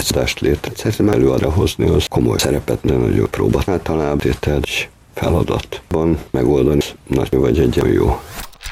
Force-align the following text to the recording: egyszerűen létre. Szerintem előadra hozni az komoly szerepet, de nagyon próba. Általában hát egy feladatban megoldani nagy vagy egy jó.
egyszerűen 0.00 0.28
létre. 0.40 0.72
Szerintem 0.76 1.08
előadra 1.08 1.50
hozni 1.50 1.88
az 1.88 2.06
komoly 2.08 2.38
szerepet, 2.38 2.78
de 2.82 2.94
nagyon 2.94 3.30
próba. 3.30 3.62
Általában 3.66 4.18
hát 4.20 4.46
egy 4.46 4.88
feladatban 5.14 6.18
megoldani 6.30 6.80
nagy 7.06 7.28
vagy 7.30 7.58
egy 7.58 7.80
jó. 7.92 8.20